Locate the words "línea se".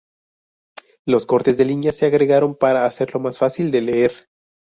1.65-2.07